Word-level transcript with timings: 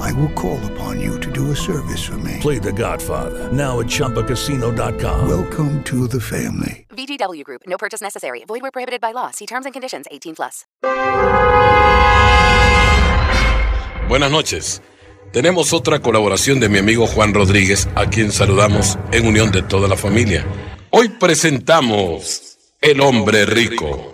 I 0.00 0.12
will 0.12 0.30
call 0.34 0.58
upon 0.72 1.00
you 1.00 1.18
to 1.20 1.30
do 1.30 1.50
a 1.50 1.56
service 1.56 2.02
for 2.04 2.18
me. 2.18 2.38
Play 2.40 2.58
The 2.58 2.72
Godfather 2.72 3.50
now 3.52 3.80
at 3.80 3.86
ChumbaCasino.com. 3.86 5.28
Welcome 5.28 5.82
to 5.84 6.06
the 6.08 6.20
family. 6.20 6.86
VGW 6.90 7.44
Group. 7.44 7.62
No 7.66 7.76
purchase 7.78 8.00
necessary. 8.02 8.44
Void 8.46 8.62
where 8.62 8.70
prohibited 8.70 9.00
by 9.00 9.12
law. 9.12 9.30
See 9.30 9.46
terms 9.46 9.64
and 9.66 9.72
conditions. 9.72 10.06
18 10.10 10.34
plus. 10.34 10.66
Buenas 14.08 14.30
noches. 14.30 14.82
Tenemos 15.32 15.72
otra 15.72 16.00
colaboración 16.00 16.60
de 16.60 16.68
mi 16.68 16.78
amigo 16.78 17.06
Juan 17.06 17.32
Rodríguez, 17.32 17.88
a 17.94 18.06
quien 18.06 18.30
saludamos 18.30 18.98
en 19.12 19.26
unión 19.26 19.50
de 19.50 19.62
toda 19.62 19.88
la 19.88 19.96
familia. 19.96 20.44
Hoy 20.90 21.08
presentamos 21.08 22.58
El 22.82 23.00
Hombre 23.00 23.46
Rico. 23.46 24.11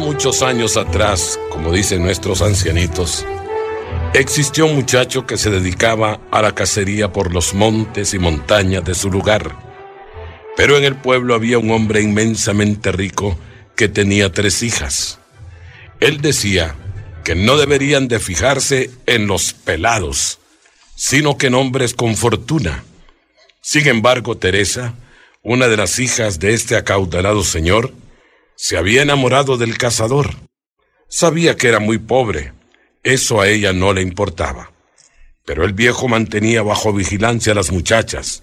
Muchos 0.00 0.42
años 0.42 0.76
atrás, 0.78 1.38
como 1.50 1.72
dicen 1.72 2.02
nuestros 2.02 2.40
ancianitos, 2.40 3.26
existió 4.14 4.64
un 4.64 4.74
muchacho 4.74 5.26
que 5.26 5.36
se 5.36 5.50
dedicaba 5.50 6.20
a 6.30 6.40
la 6.40 6.54
cacería 6.54 7.12
por 7.12 7.32
los 7.32 7.52
montes 7.52 8.14
y 8.14 8.18
montañas 8.18 8.82
de 8.84 8.94
su 8.94 9.10
lugar. 9.10 9.54
Pero 10.56 10.78
en 10.78 10.84
el 10.84 10.96
pueblo 10.96 11.34
había 11.34 11.58
un 11.58 11.70
hombre 11.70 12.00
inmensamente 12.00 12.90
rico 12.92 13.38
que 13.76 13.88
tenía 13.88 14.32
tres 14.32 14.62
hijas. 14.62 15.18
Él 16.00 16.22
decía 16.22 16.74
que 17.22 17.34
no 17.34 17.58
deberían 17.58 18.08
de 18.08 18.20
fijarse 18.20 18.90
en 19.06 19.26
los 19.26 19.52
pelados, 19.52 20.38
sino 20.96 21.36
que 21.36 21.48
en 21.48 21.54
hombres 21.54 21.92
con 21.92 22.16
fortuna. 22.16 22.84
Sin 23.60 23.86
embargo, 23.86 24.38
Teresa, 24.38 24.94
una 25.42 25.68
de 25.68 25.76
las 25.76 25.98
hijas 25.98 26.38
de 26.38 26.54
este 26.54 26.76
acaudalado 26.76 27.44
señor, 27.44 27.92
se 28.62 28.76
había 28.76 29.00
enamorado 29.00 29.56
del 29.56 29.78
cazador. 29.78 30.34
Sabía 31.08 31.56
que 31.56 31.68
era 31.68 31.80
muy 31.80 31.96
pobre. 31.96 32.52
Eso 33.02 33.40
a 33.40 33.48
ella 33.48 33.72
no 33.72 33.94
le 33.94 34.02
importaba. 34.02 34.70
Pero 35.46 35.64
el 35.64 35.72
viejo 35.72 36.08
mantenía 36.08 36.62
bajo 36.62 36.92
vigilancia 36.92 37.52
a 37.52 37.54
las 37.56 37.72
muchachas 37.72 38.42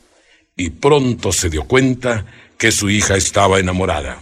y 0.56 0.72
pronto 0.72 1.32
se 1.32 1.52
dio 1.52 1.66
cuenta 1.66 2.26
que 2.58 2.72
su 2.72 2.90
hija 2.90 3.16
estaba 3.16 3.60
enamorada. 3.60 4.18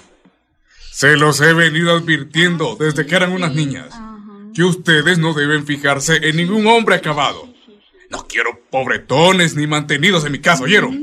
Se 0.92 1.16
los 1.16 1.40
he 1.40 1.54
venido 1.54 1.96
advirtiendo 1.96 2.76
desde 2.78 3.06
que 3.06 3.16
eran 3.16 3.32
unas 3.32 3.56
niñas. 3.56 3.88
Que 4.54 4.66
ustedes 4.66 5.18
no 5.18 5.34
deben 5.34 5.66
fijarse 5.66 6.18
en 6.28 6.36
ningún 6.36 6.68
hombre 6.68 6.96
acabado. 6.96 7.48
No 8.10 8.28
quiero 8.28 8.60
pobretones 8.70 9.56
ni 9.56 9.66
mantenidos 9.66 10.26
en 10.26 10.34
mi 10.34 10.40
casa, 10.40 10.64
¿oyeron? 10.64 11.02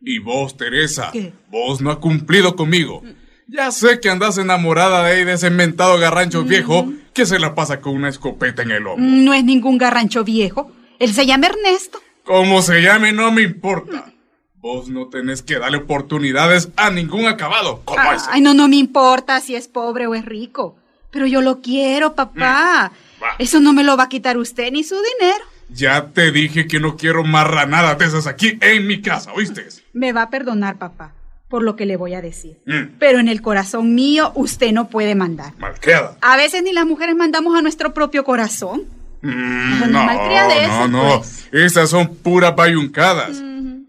Y 0.00 0.20
vos, 0.20 0.56
Teresa, 0.56 1.10
vos 1.50 1.80
no 1.80 1.90
has 1.90 1.96
cumplido 1.96 2.54
conmigo. 2.54 3.02
Ya 3.50 3.70
sé 3.70 3.98
que 3.98 4.10
andas 4.10 4.36
enamorada 4.36 5.02
de 5.02 5.12
ahí 5.12 5.24
de 5.24 5.32
ese 5.32 5.48
mentado 5.48 5.98
garrancho 5.98 6.44
viejo 6.44 6.92
que 7.14 7.24
se 7.24 7.38
la 7.38 7.54
pasa 7.54 7.80
con 7.80 7.94
una 7.94 8.10
escopeta 8.10 8.62
en 8.62 8.70
el 8.70 8.86
hombro. 8.86 9.04
No 9.04 9.32
es 9.32 9.42
ningún 9.42 9.78
garrancho 9.78 10.22
viejo. 10.22 10.70
Él 10.98 11.14
se 11.14 11.24
llama 11.24 11.46
Ernesto. 11.46 11.98
Como 12.24 12.60
se 12.60 12.82
llame, 12.82 13.12
no 13.12 13.32
me 13.32 13.40
importa. 13.40 14.12
Vos 14.56 14.88
no 14.88 15.08
tenés 15.08 15.42
que 15.42 15.58
darle 15.58 15.78
oportunidades 15.78 16.68
a 16.76 16.90
ningún 16.90 17.26
acabado 17.26 17.80
como 17.86 18.12
ese. 18.12 18.26
Ay, 18.30 18.42
no, 18.42 18.52
no 18.52 18.68
me 18.68 18.76
importa 18.76 19.40
si 19.40 19.54
es 19.54 19.66
pobre 19.66 20.06
o 20.06 20.14
es 20.14 20.26
rico. 20.26 20.76
Pero 21.10 21.26
yo 21.26 21.40
lo 21.40 21.62
quiero, 21.62 22.14
papá. 22.14 22.92
Eso 23.38 23.60
no 23.60 23.72
me 23.72 23.82
lo 23.82 23.96
va 23.96 24.04
a 24.04 24.08
quitar 24.10 24.36
usted 24.36 24.70
ni 24.72 24.84
su 24.84 24.96
dinero. 24.96 25.44
Ya 25.70 26.08
te 26.08 26.32
dije 26.32 26.66
que 26.66 26.80
no 26.80 26.96
quiero 26.96 27.24
marranadas 27.24 27.98
de 27.98 28.04
esas 28.06 28.26
aquí 28.26 28.58
en 28.60 28.86
mi 28.86 29.00
casa, 29.00 29.32
¿oíste? 29.32 29.66
Me 29.92 30.12
va 30.12 30.22
a 30.22 30.30
perdonar, 30.30 30.76
papá, 30.78 31.14
por 31.48 31.62
lo 31.62 31.76
que 31.76 31.86
le 31.86 31.96
voy 31.96 32.14
a 32.14 32.20
decir. 32.20 32.58
Mm. 32.66 32.96
Pero 32.98 33.18
en 33.20 33.28
el 33.28 33.40
corazón 33.42 33.94
mío 33.94 34.32
usted 34.34 34.72
no 34.72 34.88
puede 34.88 35.14
mandar. 35.14 35.52
Malqueda. 35.58 36.16
A 36.20 36.36
veces 36.36 36.62
ni 36.62 36.72
las 36.72 36.86
mujeres 36.86 37.16
mandamos 37.16 37.56
a 37.58 37.62
nuestro 37.62 37.94
propio 37.94 38.24
corazón. 38.24 38.82
Mm, 39.22 39.80
No, 39.80 39.86
no, 39.86 40.04
malcriadez, 40.04 40.68
no, 40.68 40.88
no. 40.88 41.16
pues. 41.18 41.48
Esas 41.52 41.90
son 41.90 42.14
puras 42.16 42.54
bayuncadas. 42.54 43.42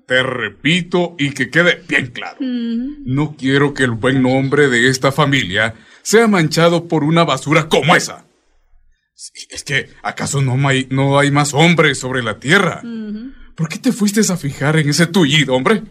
Te 0.07 0.23
repito 0.23 1.15
y 1.19 1.31
que 1.31 1.51
quede 1.51 1.83
bien 1.87 2.07
claro. 2.07 2.37
No 2.39 3.35
quiero 3.37 3.75
que 3.75 3.83
el 3.83 3.91
buen 3.91 4.23
nombre 4.23 4.67
de 4.67 4.89
esta 4.89 5.11
familia 5.11 5.75
sea 6.01 6.27
manchado 6.27 6.87
por 6.87 7.03
una 7.03 7.25
basura 7.25 7.69
como 7.69 7.95
esa. 7.95 8.25
Es 9.51 9.63
que, 9.63 9.89
¿acaso 10.01 10.41
no 10.41 10.67
hay, 10.67 10.87
no 10.89 11.19
hay 11.19 11.29
más 11.29 11.53
hombres 11.53 11.99
sobre 11.99 12.23
la 12.23 12.39
tierra? 12.39 12.81
¿Por 13.53 13.67
qué 13.69 13.77
te 13.77 13.91
fuiste 13.91 14.21
a 14.21 14.37
fijar 14.37 14.77
en 14.77 14.89
ese 14.89 15.05
tullido, 15.05 15.53
hombre? 15.53 15.83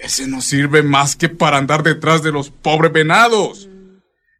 Ese 0.00 0.26
no 0.26 0.40
sirve 0.40 0.82
más 0.82 1.14
que 1.14 1.28
para 1.28 1.58
andar 1.58 1.82
detrás 1.82 2.22
de 2.22 2.32
los 2.32 2.50
pobres 2.50 2.92
venados. 2.92 3.68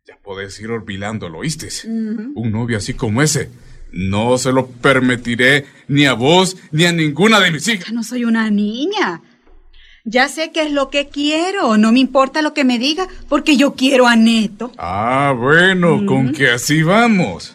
Ya 0.07 0.17
podés 0.23 0.59
ir 0.61 0.71
olvidándolo, 0.71 1.39
¿oíste? 1.39 1.69
Un 1.87 2.51
novio 2.51 2.79
así 2.79 2.95
como 2.95 3.21
ese. 3.21 3.51
No 3.93 4.39
se 4.39 4.53
lo 4.53 4.69
permitiré 4.69 5.67
ni 5.89 6.07
a 6.07 6.15
vos 6.15 6.57
ni 6.73 6.87
a 6.87 6.93
ninguna 6.93 7.41
de 7.41 7.51
mis 7.51 7.69
hijas. 7.69 7.87
Ya 7.87 7.93
no 7.93 8.03
soy 8.03 8.25
una 8.25 8.51
niña. 8.51 9.21
Ya 10.05 10.29
sé 10.29 10.51
qué 10.51 10.63
es 10.63 10.73
lo 10.73 10.89
que 10.89 11.09
quiero. 11.09 11.77
No 11.77 11.93
me 11.93 11.99
importa 11.99 12.41
lo 12.41 12.55
que 12.55 12.65
me 12.65 12.79
diga, 12.79 13.07
porque 13.29 13.57
yo 13.57 13.75
quiero 13.75 14.07
a 14.07 14.17
Neto. 14.17 14.73
Ah, 14.79 15.35
bueno, 15.37 16.07
con 16.07 16.33
que 16.33 16.51
así 16.51 16.83
vamos. 16.83 17.55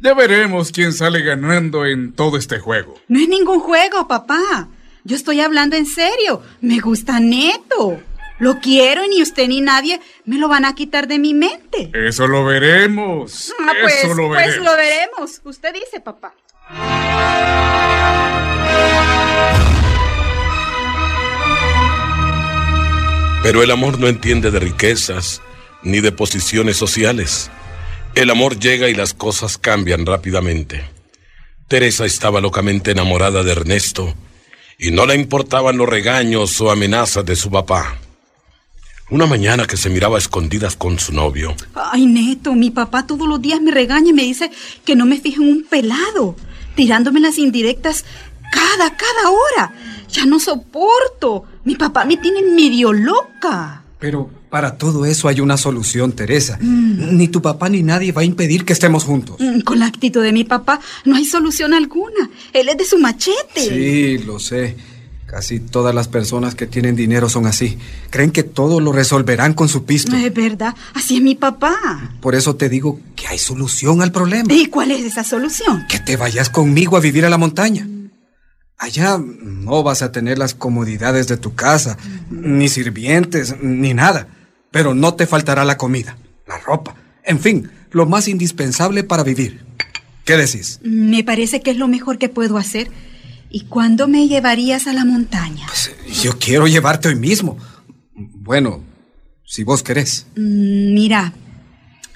Ya 0.00 0.14
veremos 0.14 0.72
quién 0.72 0.92
sale 0.92 1.22
ganando 1.22 1.84
en 1.84 2.12
todo 2.12 2.38
este 2.38 2.58
juego. 2.58 2.94
No 3.08 3.20
es 3.20 3.28
ningún 3.28 3.60
juego, 3.60 4.08
papá. 4.08 4.68
Yo 5.06 5.16
estoy 5.16 5.40
hablando 5.40 5.76
en 5.76 5.84
serio. 5.84 6.40
Me 6.62 6.80
gusta 6.80 7.20
Neto. 7.20 8.00
Lo 8.38 8.58
quiero 8.58 9.04
y 9.04 9.08
ni 9.10 9.22
usted 9.22 9.46
ni 9.48 9.60
nadie 9.60 10.00
me 10.24 10.38
lo 10.38 10.48
van 10.48 10.64
a 10.64 10.74
quitar 10.74 11.06
de 11.06 11.18
mi 11.18 11.34
mente. 11.34 11.90
Eso 11.92 12.26
lo 12.26 12.44
veremos. 12.44 13.54
Ah, 13.60 13.72
pues, 13.80 13.94
Eso 14.02 14.14
lo 14.14 14.28
pues 14.28 14.46
veremos. 14.46 14.64
lo 14.64 14.76
veremos. 14.76 15.40
Usted 15.44 15.74
dice, 15.74 16.00
papá. 16.00 16.34
Pero 23.42 23.62
el 23.62 23.70
amor 23.70 24.00
no 24.00 24.08
entiende 24.08 24.50
de 24.50 24.58
riquezas 24.58 25.42
ni 25.82 26.00
de 26.00 26.12
posiciones 26.12 26.78
sociales. 26.78 27.50
El 28.14 28.30
amor 28.30 28.58
llega 28.58 28.88
y 28.88 28.94
las 28.94 29.12
cosas 29.12 29.58
cambian 29.58 30.06
rápidamente. 30.06 30.82
Teresa 31.68 32.06
estaba 32.06 32.40
locamente 32.40 32.92
enamorada 32.92 33.42
de 33.42 33.52
Ernesto 33.52 34.14
y 34.78 34.90
no 34.90 35.06
le 35.06 35.14
importaban 35.14 35.76
los 35.76 35.88
regaños 35.88 36.60
o 36.60 36.70
amenazas 36.70 37.24
de 37.24 37.36
su 37.36 37.50
papá. 37.50 37.98
Una 39.10 39.26
mañana 39.26 39.66
que 39.66 39.76
se 39.76 39.90
miraba 39.90 40.16
a 40.16 40.18
escondidas 40.18 40.76
con 40.76 40.98
su 40.98 41.12
novio, 41.12 41.54
Ay, 41.74 42.06
Neto, 42.06 42.54
mi 42.54 42.70
papá 42.70 43.06
todos 43.06 43.28
los 43.28 43.40
días 43.40 43.60
me 43.60 43.70
regaña 43.70 44.10
y 44.10 44.14
me 44.14 44.22
dice 44.22 44.50
que 44.84 44.96
no 44.96 45.04
me 45.04 45.20
fijo 45.20 45.42
en 45.42 45.48
un 45.48 45.64
pelado, 45.64 46.36
tirándome 46.74 47.20
las 47.20 47.38
indirectas 47.38 48.04
cada, 48.50 48.96
cada 48.96 49.30
hora. 49.30 49.74
Ya 50.10 50.26
no 50.26 50.38
soporto. 50.40 51.44
Mi 51.64 51.76
papá 51.76 52.04
me 52.04 52.16
tiene 52.16 52.42
medio 52.42 52.92
loca. 52.92 53.83
Pero 54.04 54.28
para 54.50 54.76
todo 54.76 55.06
eso 55.06 55.28
hay 55.28 55.40
una 55.40 55.56
solución, 55.56 56.12
Teresa. 56.12 56.58
Ni 56.60 57.26
tu 57.28 57.40
papá 57.40 57.70
ni 57.70 57.82
nadie 57.82 58.12
va 58.12 58.20
a 58.20 58.24
impedir 58.26 58.66
que 58.66 58.74
estemos 58.74 59.02
juntos. 59.02 59.36
Mm, 59.40 59.60
Con 59.60 59.78
la 59.78 59.86
actitud 59.86 60.22
de 60.22 60.30
mi 60.30 60.44
papá 60.44 60.78
no 61.06 61.16
hay 61.16 61.24
solución 61.24 61.72
alguna. 61.72 62.28
Él 62.52 62.68
es 62.68 62.76
de 62.76 62.84
su 62.84 62.98
machete. 62.98 63.62
Sí, 63.66 64.18
lo 64.18 64.38
sé. 64.38 64.76
Casi 65.24 65.58
todas 65.58 65.94
las 65.94 66.08
personas 66.08 66.54
que 66.54 66.66
tienen 66.66 66.96
dinero 66.96 67.30
son 67.30 67.46
así. 67.46 67.78
Creen 68.10 68.30
que 68.30 68.42
todo 68.42 68.78
lo 68.78 68.92
resolverán 68.92 69.54
con 69.54 69.70
su 69.70 69.86
pisto. 69.86 70.14
Es 70.14 70.34
verdad, 70.34 70.74
así 70.92 71.16
es 71.16 71.22
mi 71.22 71.34
papá. 71.34 72.10
Por 72.20 72.34
eso 72.34 72.56
te 72.56 72.68
digo 72.68 73.00
que 73.16 73.26
hay 73.28 73.38
solución 73.38 74.02
al 74.02 74.12
problema. 74.12 74.52
¿Y 74.52 74.66
cuál 74.66 74.90
es 74.90 75.02
esa 75.02 75.24
solución? 75.24 75.86
Que 75.88 75.98
te 75.98 76.18
vayas 76.18 76.50
conmigo 76.50 76.98
a 76.98 77.00
vivir 77.00 77.24
a 77.24 77.30
la 77.30 77.38
montaña. 77.38 77.88
Allá 78.78 79.18
no 79.18 79.82
vas 79.82 80.02
a 80.02 80.12
tener 80.12 80.38
las 80.38 80.54
comodidades 80.54 81.28
de 81.28 81.36
tu 81.36 81.54
casa, 81.54 81.96
ni 82.30 82.68
sirvientes, 82.68 83.54
ni 83.62 83.94
nada. 83.94 84.28
Pero 84.70 84.94
no 84.94 85.14
te 85.14 85.26
faltará 85.26 85.64
la 85.64 85.78
comida, 85.78 86.16
la 86.46 86.58
ropa, 86.58 86.96
en 87.22 87.38
fin, 87.38 87.70
lo 87.92 88.06
más 88.06 88.28
indispensable 88.28 89.04
para 89.04 89.22
vivir. 89.22 89.64
¿Qué 90.24 90.36
decís? 90.36 90.80
Me 90.82 91.22
parece 91.22 91.60
que 91.60 91.70
es 91.70 91.76
lo 91.76 91.86
mejor 91.86 92.18
que 92.18 92.28
puedo 92.28 92.56
hacer. 92.58 92.90
¿Y 93.50 93.66
cuándo 93.66 94.08
me 94.08 94.26
llevarías 94.26 94.86
a 94.88 94.92
la 94.92 95.04
montaña? 95.04 95.66
Yo 96.22 96.38
quiero 96.38 96.66
llevarte 96.66 97.08
hoy 97.08 97.14
mismo. 97.14 97.56
Bueno, 98.14 98.82
si 99.44 99.62
vos 99.62 99.82
querés. 99.82 100.26
Mm, 100.34 100.94
Mira, 100.94 101.32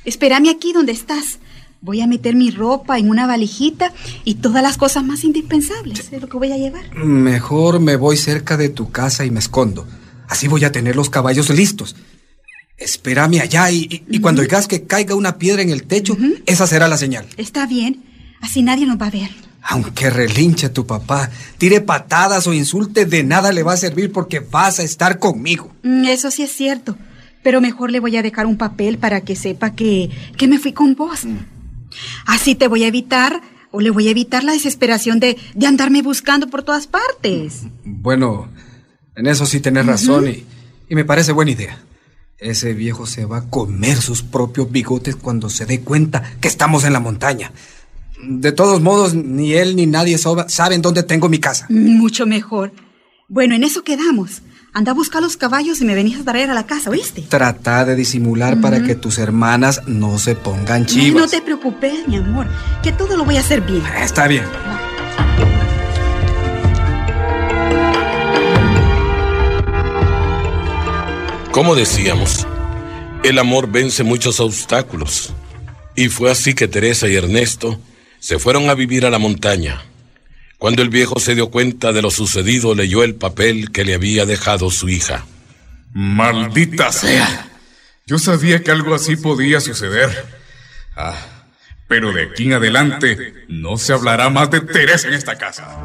espérame 0.04 0.48
aquí 0.48 0.72
donde 0.72 0.92
estás. 0.92 1.38
Voy 1.80 2.00
a 2.00 2.08
meter 2.08 2.34
mi 2.34 2.50
ropa 2.50 2.98
en 2.98 3.08
una 3.08 3.26
valijita 3.26 3.92
y 4.24 4.36
todas 4.36 4.62
las 4.62 4.76
cosas 4.76 5.04
más 5.04 5.22
indispensables. 5.22 6.12
Es 6.12 6.20
lo 6.20 6.28
que 6.28 6.36
voy 6.36 6.50
a 6.50 6.56
llevar. 6.56 6.94
Mejor 6.96 7.78
me 7.78 7.94
voy 7.94 8.16
cerca 8.16 8.56
de 8.56 8.68
tu 8.68 8.90
casa 8.90 9.24
y 9.24 9.30
me 9.30 9.38
escondo. 9.38 9.86
Así 10.28 10.48
voy 10.48 10.64
a 10.64 10.72
tener 10.72 10.96
los 10.96 11.08
caballos 11.08 11.50
listos. 11.50 11.94
Espérame 12.76 13.40
allá 13.40 13.70
y, 13.70 14.04
cuando 14.20 14.42
oigas 14.42 14.68
que 14.68 14.84
caiga 14.84 15.14
una 15.14 15.38
piedra 15.38 15.62
en 15.62 15.70
el 15.70 15.84
techo, 15.84 16.16
esa 16.46 16.66
será 16.66 16.88
la 16.88 16.96
señal. 16.96 17.26
Está 17.36 17.66
bien. 17.66 18.02
Así 18.40 18.62
nadie 18.62 18.86
nos 18.86 19.00
va 19.00 19.06
a 19.06 19.10
ver. 19.10 19.30
Aunque 19.62 20.10
relinche 20.10 20.68
tu 20.68 20.86
papá, 20.86 21.30
tire 21.58 21.80
patadas 21.80 22.46
o 22.46 22.54
insulte, 22.54 23.04
de 23.04 23.24
nada 23.24 23.52
le 23.52 23.62
va 23.62 23.72
a 23.72 23.76
servir 23.76 24.12
porque 24.12 24.40
vas 24.40 24.78
a 24.78 24.84
estar 24.84 25.18
conmigo. 25.18 25.72
Mm, 25.82 26.04
eso 26.04 26.30
sí 26.30 26.42
es 26.42 26.52
cierto. 26.52 26.96
Pero 27.42 27.60
mejor 27.60 27.90
le 27.90 28.00
voy 28.00 28.16
a 28.16 28.22
dejar 28.22 28.46
un 28.46 28.56
papel 28.56 28.98
para 28.98 29.20
que 29.20 29.36
sepa 29.36 29.74
que, 29.74 30.10
que 30.36 30.48
me 30.48 30.58
fui 30.58 30.72
con 30.72 30.94
vos. 30.94 31.24
Mm. 31.24 31.57
Así 32.26 32.54
te 32.54 32.68
voy 32.68 32.84
a 32.84 32.88
evitar 32.88 33.40
o 33.70 33.80
le 33.80 33.90
voy 33.90 34.08
a 34.08 34.10
evitar 34.10 34.44
la 34.44 34.52
desesperación 34.52 35.20
de, 35.20 35.36
de 35.54 35.66
andarme 35.66 36.02
buscando 36.02 36.48
por 36.48 36.62
todas 36.62 36.86
partes. 36.86 37.62
Bueno, 37.84 38.48
en 39.14 39.26
eso 39.26 39.46
sí 39.46 39.60
tenés 39.60 39.86
razón 39.86 40.28
y, 40.28 40.44
y 40.88 40.94
me 40.94 41.04
parece 41.04 41.32
buena 41.32 41.50
idea. 41.50 41.82
Ese 42.38 42.72
viejo 42.72 43.06
se 43.06 43.24
va 43.24 43.38
a 43.38 43.50
comer 43.50 43.96
sus 43.96 44.22
propios 44.22 44.70
bigotes 44.70 45.16
cuando 45.16 45.50
se 45.50 45.66
dé 45.66 45.80
cuenta 45.80 46.22
que 46.40 46.48
estamos 46.48 46.84
en 46.84 46.92
la 46.92 47.00
montaña. 47.00 47.52
De 48.22 48.52
todos 48.52 48.80
modos, 48.80 49.14
ni 49.14 49.52
él 49.54 49.76
ni 49.76 49.86
nadie 49.86 50.18
saben 50.18 50.82
dónde 50.82 51.02
tengo 51.02 51.28
mi 51.28 51.38
casa. 51.38 51.66
Mucho 51.68 52.26
mejor. 52.26 52.72
Bueno, 53.28 53.54
en 53.54 53.64
eso 53.64 53.84
quedamos. 53.84 54.42
Anda 54.78 54.92
a 54.92 54.94
buscar 54.94 55.20
los 55.20 55.36
caballos 55.36 55.80
y 55.80 55.84
me 55.84 55.96
venís 55.96 56.20
a 56.20 56.22
traer 56.22 56.50
a 56.50 56.54
la 56.54 56.64
casa, 56.64 56.88
¿oíste? 56.90 57.22
Trata 57.22 57.84
de 57.84 57.96
disimular 57.96 58.60
para 58.60 58.80
que 58.80 58.94
tus 58.94 59.18
hermanas 59.18 59.82
no 59.88 60.20
se 60.20 60.36
pongan 60.36 60.86
chivas. 60.86 61.20
No 61.20 61.28
te 61.28 61.42
preocupes, 61.42 62.06
mi 62.06 62.16
amor, 62.18 62.46
que 62.80 62.92
todo 62.92 63.16
lo 63.16 63.24
voy 63.24 63.38
a 63.38 63.40
hacer 63.40 63.60
bien. 63.62 63.82
Está 64.00 64.28
bien. 64.28 64.44
Como 71.50 71.74
decíamos, 71.74 72.46
el 73.24 73.40
amor 73.40 73.68
vence 73.72 74.04
muchos 74.04 74.38
obstáculos. 74.38 75.34
Y 75.96 76.06
fue 76.06 76.30
así 76.30 76.54
que 76.54 76.68
Teresa 76.68 77.08
y 77.08 77.16
Ernesto 77.16 77.80
se 78.20 78.38
fueron 78.38 78.70
a 78.70 78.74
vivir 78.74 79.04
a 79.04 79.10
la 79.10 79.18
montaña. 79.18 79.87
Cuando 80.58 80.82
el 80.82 80.88
viejo 80.88 81.20
se 81.20 81.36
dio 81.36 81.50
cuenta 81.50 81.92
de 81.92 82.02
lo 82.02 82.10
sucedido, 82.10 82.74
leyó 82.74 83.04
el 83.04 83.14
papel 83.14 83.70
que 83.70 83.84
le 83.84 83.94
había 83.94 84.26
dejado 84.26 84.70
su 84.72 84.88
hija. 84.88 85.24
Maldita 85.92 86.90
sea. 86.90 87.48
Yo 88.06 88.18
sabía 88.18 88.64
que 88.64 88.72
algo 88.72 88.92
así 88.92 89.14
podía 89.14 89.60
suceder. 89.60 90.10
Ah, 90.96 91.14
pero 91.86 92.12
de 92.12 92.24
aquí 92.24 92.46
en 92.46 92.54
adelante 92.54 93.34
no 93.46 93.76
se 93.76 93.92
hablará 93.92 94.30
más 94.30 94.50
de 94.50 94.60
Teresa 94.60 95.06
en 95.06 95.14
esta 95.14 95.38
casa. 95.38 95.78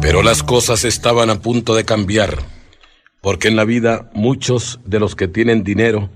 Pero 0.00 0.22
las 0.22 0.42
cosas 0.42 0.84
estaban 0.84 1.28
a 1.28 1.40
punto 1.40 1.74
de 1.74 1.84
cambiar. 1.84 2.38
Porque 3.20 3.48
en 3.48 3.56
la 3.56 3.64
vida 3.64 4.08
muchos 4.14 4.80
de 4.86 5.00
los 5.00 5.16
que 5.16 5.28
tienen 5.28 5.62
dinero 5.62 6.08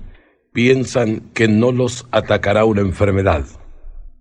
piensan 0.53 1.21
que 1.35 1.49
no 1.49 1.73
los 1.73 2.07
atacará 2.11 2.65
una 2.65 2.81
enfermedad 2.81 3.45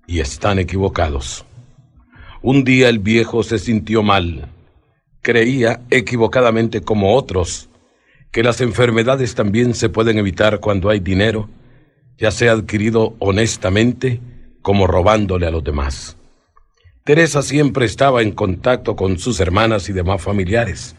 y 0.08 0.20
están 0.20 0.60
equivocados. 0.60 1.46
Un 2.42 2.64
día 2.64 2.90
el 2.90 3.00
viejo 3.00 3.44
se 3.44 3.60
sintió 3.60 4.04
mal. 4.04 4.50
Creía 5.22 5.82
equivocadamente 5.90 6.82
como 6.82 7.16
otros 7.16 7.70
que 8.32 8.44
las 8.44 8.62
enfermedades 8.62 9.36
también 9.36 9.74
se 9.74 9.90
pueden 9.90 10.18
evitar 10.18 10.60
cuando 10.60 10.90
hay 10.90 11.00
dinero, 11.00 11.50
ya 12.18 12.32
sea 12.32 12.52
adquirido 12.54 13.16
honestamente 13.20 14.22
como 14.62 14.88
robándole 14.88 15.48
a 15.48 15.52
los 15.52 15.64
demás. 15.64 16.16
Teresa 17.04 17.42
siempre 17.42 17.86
estaba 17.86 18.22
en 18.22 18.32
contacto 18.32 18.96
con 18.96 19.18
sus 19.18 19.40
hermanas 19.40 19.90
y 19.90 19.94
demás 19.94 20.22
familiares 20.22 20.96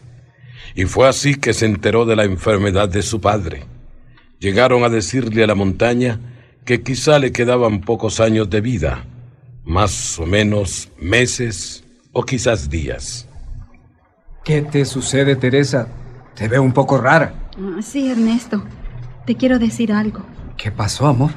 y 0.75 0.85
fue 0.85 1.07
así 1.07 1.35
que 1.35 1.53
se 1.53 1.65
enteró 1.65 2.05
de 2.05 2.15
la 2.15 2.23
enfermedad 2.23 2.89
de 2.89 3.01
su 3.01 3.21
padre. 3.21 3.63
Llegaron 4.41 4.83
a 4.83 4.89
decirle 4.89 5.43
a 5.43 5.47
la 5.47 5.53
montaña 5.53 6.19
que 6.65 6.81
quizá 6.81 7.19
le 7.19 7.31
quedaban 7.31 7.81
pocos 7.81 8.19
años 8.19 8.49
de 8.49 8.59
vida, 8.59 9.05
más 9.65 10.17
o 10.17 10.25
menos 10.25 10.89
meses 10.99 11.83
o 12.11 12.23
quizás 12.23 12.67
días. 12.67 13.27
¿Qué 14.43 14.63
te 14.63 14.83
sucede, 14.85 15.35
Teresa? 15.35 15.89
Te 16.33 16.47
veo 16.47 16.63
un 16.63 16.73
poco 16.73 16.97
rara. 16.97 17.51
Ah, 17.55 17.83
sí, 17.83 18.09
Ernesto. 18.09 18.63
Te 19.27 19.35
quiero 19.35 19.59
decir 19.59 19.93
algo. 19.93 20.21
¿Qué 20.57 20.71
pasó, 20.71 21.05
amor? 21.05 21.29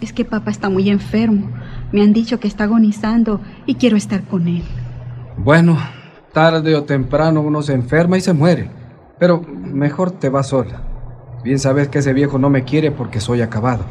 Es 0.00 0.14
que 0.14 0.24
papá 0.24 0.50
está 0.50 0.70
muy 0.70 0.88
enfermo. 0.88 1.50
Me 1.92 2.00
han 2.00 2.14
dicho 2.14 2.40
que 2.40 2.48
está 2.48 2.64
agonizando 2.64 3.42
y 3.66 3.74
quiero 3.74 3.98
estar 3.98 4.24
con 4.24 4.48
él. 4.48 4.62
Bueno, 5.36 5.78
tarde 6.32 6.74
o 6.74 6.84
temprano 6.84 7.42
uno 7.42 7.60
se 7.60 7.74
enferma 7.74 8.16
y 8.16 8.22
se 8.22 8.32
muere. 8.32 8.70
Pero 9.18 9.42
mejor 9.42 10.10
te 10.12 10.30
vas 10.30 10.48
sola. 10.48 10.95
Bien 11.46 11.60
sabes 11.60 11.86
que 11.86 12.00
ese 12.00 12.12
viejo 12.12 12.40
no 12.40 12.50
me 12.50 12.64
quiere 12.64 12.90
porque 12.90 13.20
soy 13.20 13.40
acabado. 13.40 13.84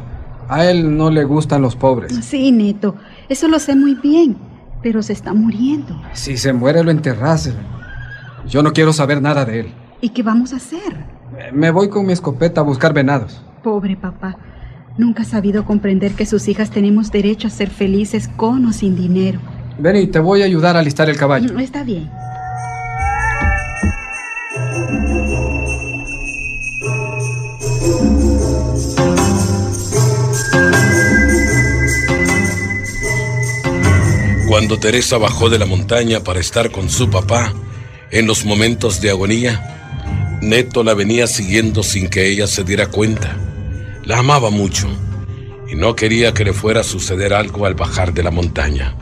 A 0.46 0.66
él 0.66 0.94
no 0.94 1.10
le 1.10 1.24
gustan 1.24 1.62
los 1.62 1.74
pobres. 1.74 2.14
Sí, 2.22 2.52
Neto, 2.52 2.96
eso 3.30 3.48
lo 3.48 3.58
sé 3.58 3.74
muy 3.74 3.94
bien, 3.94 4.36
pero 4.82 5.02
se 5.02 5.14
está 5.14 5.32
muriendo. 5.32 5.98
Si 6.12 6.36
se 6.36 6.52
muere, 6.52 6.84
lo 6.84 6.90
enterras. 6.90 7.50
Yo 8.46 8.62
no 8.62 8.74
quiero 8.74 8.92
saber 8.92 9.22
nada 9.22 9.46
de 9.46 9.60
él. 9.60 9.74
¿Y 10.02 10.10
qué 10.10 10.22
vamos 10.22 10.52
a 10.52 10.56
hacer? 10.56 11.06
Me 11.54 11.70
voy 11.70 11.88
con 11.88 12.04
mi 12.04 12.12
escopeta 12.12 12.60
a 12.60 12.64
buscar 12.64 12.92
venados. 12.92 13.42
Pobre 13.62 13.96
papá. 13.96 14.36
Nunca 14.98 15.22
ha 15.22 15.24
sabido 15.24 15.64
comprender 15.64 16.12
que 16.12 16.26
sus 16.26 16.48
hijas 16.48 16.70
tenemos 16.70 17.10
derecho 17.10 17.48
a 17.48 17.50
ser 17.50 17.70
felices 17.70 18.28
con 18.36 18.66
o 18.66 18.72
sin 18.74 18.94
dinero. 18.94 19.40
Ven 19.78 19.96
y 19.96 20.08
te 20.08 20.18
voy 20.18 20.42
a 20.42 20.44
ayudar 20.44 20.76
a 20.76 20.80
alistar 20.80 21.08
el 21.08 21.16
caballo. 21.16 21.58
Está 21.58 21.84
bien. 21.84 22.10
Cuando 34.56 34.78
Teresa 34.80 35.18
bajó 35.18 35.50
de 35.50 35.58
la 35.58 35.66
montaña 35.66 36.24
para 36.24 36.40
estar 36.40 36.70
con 36.70 36.88
su 36.88 37.10
papá 37.10 37.52
en 38.10 38.26
los 38.26 38.46
momentos 38.46 39.02
de 39.02 39.10
agonía, 39.10 40.38
Neto 40.40 40.82
la 40.82 40.94
venía 40.94 41.26
siguiendo 41.26 41.82
sin 41.82 42.08
que 42.08 42.26
ella 42.26 42.46
se 42.46 42.64
diera 42.64 42.86
cuenta. 42.86 43.36
La 44.04 44.20
amaba 44.20 44.48
mucho 44.48 44.88
y 45.70 45.74
no 45.74 45.94
quería 45.94 46.32
que 46.32 46.42
le 46.42 46.54
fuera 46.54 46.80
a 46.80 46.84
suceder 46.84 47.34
algo 47.34 47.66
al 47.66 47.74
bajar 47.74 48.14
de 48.14 48.22
la 48.22 48.30
montaña. 48.30 48.96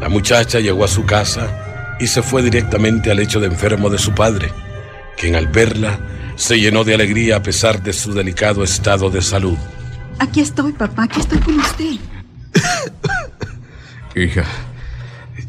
La 0.00 0.08
muchacha 0.08 0.58
llegó 0.58 0.82
a 0.82 0.88
su 0.88 1.06
casa 1.06 1.96
y 2.00 2.08
se 2.08 2.20
fue 2.20 2.42
directamente 2.42 3.12
al 3.12 3.18
lecho 3.18 3.38
de 3.38 3.46
enfermo 3.46 3.88
de 3.88 3.98
su 3.98 4.16
padre, 4.16 4.50
quien 5.16 5.36
al 5.36 5.46
verla 5.46 6.00
se 6.34 6.58
llenó 6.58 6.82
de 6.82 6.94
alegría 6.94 7.36
a 7.36 7.42
pesar 7.44 7.84
de 7.84 7.92
su 7.92 8.12
delicado 8.12 8.64
estado 8.64 9.10
de 9.10 9.22
salud. 9.22 9.58
Aquí 10.18 10.40
estoy, 10.40 10.72
papá, 10.72 11.04
aquí 11.04 11.20
estoy 11.20 11.38
con 11.38 11.56
usted. 11.60 12.19
Hija, 14.16 14.44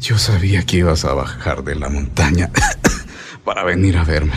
yo 0.00 0.18
sabía 0.18 0.62
que 0.64 0.78
ibas 0.78 1.04
a 1.04 1.14
bajar 1.14 1.64
de 1.64 1.74
la 1.74 1.88
montaña 1.88 2.50
para 3.44 3.64
venir 3.64 3.96
a 3.98 4.04
verme. 4.04 4.32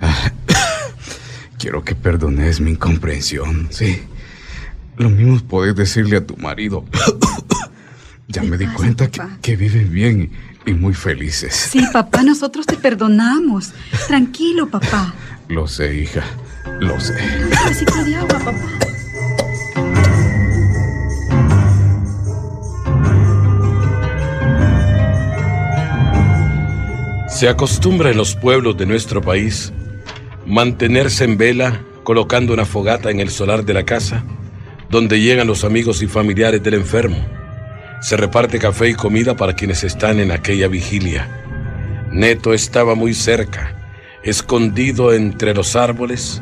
Quiero 1.58 1.84
que 1.84 1.94
perdones 1.94 2.60
mi 2.60 2.72
incomprensión, 2.72 3.68
sí. 3.70 4.02
Lo 4.96 5.10
mismo 5.10 5.38
podés 5.40 5.76
decirle 5.76 6.16
a 6.16 6.26
tu 6.26 6.36
marido. 6.38 6.84
ya 8.28 8.42
me 8.42 8.56
di 8.56 8.66
cuenta 8.68 9.10
que, 9.10 9.20
que, 9.42 9.56
viven 9.56 9.92
bien 9.92 10.32
y 10.64 10.72
muy 10.72 10.94
felices. 10.94 11.54
Sí, 11.54 11.82
papá, 11.92 12.22
nosotros 12.22 12.64
te 12.64 12.76
perdonamos. 12.76 13.72
Tranquilo, 14.08 14.68
papá. 14.68 15.14
Lo 15.48 15.68
sé, 15.68 15.94
hija. 15.94 16.24
Lo 16.80 16.98
sé. 16.98 17.14
Un 17.98 18.04
de 18.04 18.16
agua, 18.16 18.38
papá. 18.38 18.95
Se 27.36 27.50
acostumbra 27.50 28.10
en 28.10 28.16
los 28.16 28.34
pueblos 28.34 28.78
de 28.78 28.86
nuestro 28.86 29.20
país 29.20 29.70
mantenerse 30.46 31.24
en 31.24 31.36
vela 31.36 31.82
colocando 32.02 32.54
una 32.54 32.64
fogata 32.64 33.10
en 33.10 33.20
el 33.20 33.28
solar 33.28 33.62
de 33.62 33.74
la 33.74 33.82
casa 33.82 34.24
donde 34.88 35.20
llegan 35.20 35.46
los 35.46 35.62
amigos 35.62 36.00
y 36.00 36.06
familiares 36.06 36.62
del 36.62 36.72
enfermo. 36.72 37.18
Se 38.00 38.16
reparte 38.16 38.58
café 38.58 38.88
y 38.88 38.94
comida 38.94 39.36
para 39.36 39.52
quienes 39.52 39.84
están 39.84 40.18
en 40.18 40.30
aquella 40.30 40.66
vigilia. 40.66 41.28
Neto 42.10 42.54
estaba 42.54 42.94
muy 42.94 43.12
cerca, 43.12 43.86
escondido 44.22 45.12
entre 45.12 45.52
los 45.52 45.76
árboles, 45.76 46.40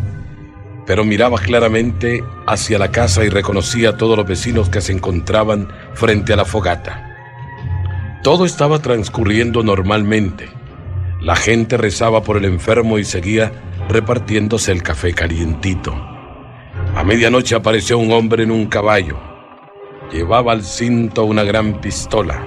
pero 0.86 1.04
miraba 1.04 1.38
claramente 1.38 2.22
hacia 2.46 2.78
la 2.78 2.92
casa 2.92 3.24
y 3.24 3.30
reconocía 3.30 3.88
a 3.88 3.96
todos 3.96 4.16
los 4.16 4.28
vecinos 4.28 4.68
que 4.68 4.80
se 4.80 4.92
encontraban 4.92 5.66
frente 5.94 6.34
a 6.34 6.36
la 6.36 6.44
fogata. 6.44 8.20
Todo 8.22 8.46
estaba 8.46 8.78
transcurriendo 8.78 9.64
normalmente. 9.64 10.53
La 11.24 11.36
gente 11.36 11.78
rezaba 11.78 12.22
por 12.22 12.36
el 12.36 12.44
enfermo 12.44 12.98
y 12.98 13.04
seguía 13.04 13.50
repartiéndose 13.88 14.72
el 14.72 14.82
café 14.82 15.14
calientito. 15.14 15.94
A 16.94 17.02
medianoche 17.02 17.54
apareció 17.54 17.96
un 17.96 18.12
hombre 18.12 18.42
en 18.42 18.50
un 18.50 18.66
caballo. 18.66 19.18
Llevaba 20.12 20.52
al 20.52 20.62
cinto 20.62 21.24
una 21.24 21.42
gran 21.42 21.80
pistola. 21.80 22.46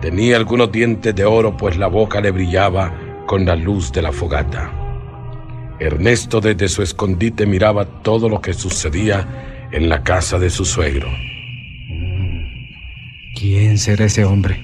Tenía 0.00 0.36
algunos 0.36 0.70
dientes 0.70 1.12
de 1.12 1.24
oro, 1.24 1.56
pues 1.56 1.76
la 1.76 1.88
boca 1.88 2.20
le 2.20 2.30
brillaba 2.30 3.24
con 3.26 3.44
la 3.44 3.56
luz 3.56 3.90
de 3.90 4.02
la 4.02 4.12
fogata. 4.12 4.70
Ernesto 5.80 6.40
desde 6.40 6.68
su 6.68 6.84
escondite 6.84 7.46
miraba 7.46 7.84
todo 7.84 8.28
lo 8.28 8.40
que 8.40 8.54
sucedía 8.54 9.68
en 9.72 9.88
la 9.88 10.04
casa 10.04 10.38
de 10.38 10.50
su 10.50 10.64
suegro. 10.64 11.08
¿Quién 13.34 13.76
será 13.76 14.04
ese 14.04 14.24
hombre? 14.24 14.60